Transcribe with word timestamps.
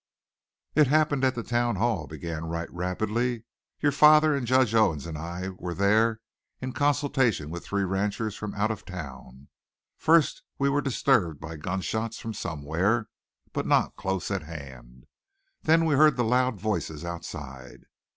"It 0.73 0.87
happened 0.87 1.23
at 1.23 1.35
the 1.35 1.43
town 1.43 1.75
hall," 1.75 2.07
began 2.07 2.45
Wright 2.45 2.71
rapidly. 2.73 3.43
"Your 3.81 3.91
father 3.91 4.33
and 4.35 4.47
Judge 4.47 4.73
Owens 4.73 5.05
and 5.05 5.15
I 5.15 5.49
were 5.49 5.75
there 5.75 6.21
in 6.59 6.73
consultation 6.73 7.51
with 7.51 7.63
three 7.63 7.83
ranchers 7.83 8.35
from 8.35 8.55
out 8.55 8.71
of 8.71 8.83
town. 8.83 9.49
First 9.99 10.41
we 10.57 10.69
were 10.69 10.81
disturbed 10.81 11.39
by 11.39 11.55
gunshots 11.55 12.17
from 12.17 12.33
somewhere, 12.33 13.09
but 13.53 13.67
not 13.67 13.95
close 13.95 14.31
at 14.31 14.41
hand. 14.41 15.05
Then 15.61 15.85
we 15.85 15.93
heard 15.93 16.17
the 16.17 16.23
loud 16.23 16.59
voices 16.59 17.05
outside. 17.05 17.85